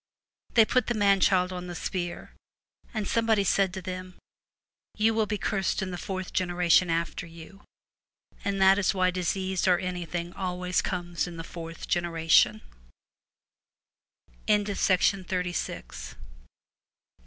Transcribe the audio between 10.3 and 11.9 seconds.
always comes in the fourth